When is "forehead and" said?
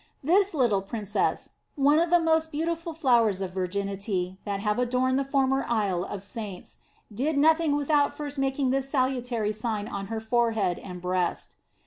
10.19-11.03